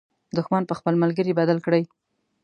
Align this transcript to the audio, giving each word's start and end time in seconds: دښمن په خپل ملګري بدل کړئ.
دښمن 0.37 0.63
په 0.69 0.73
خپل 0.79 0.93
ملګري 1.03 1.37
بدل 1.39 1.57
کړئ. 1.65 1.83